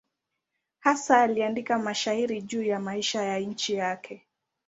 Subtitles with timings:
[0.79, 4.25] Hasa aliandika mashairi juu ya maisha ya nchi yake.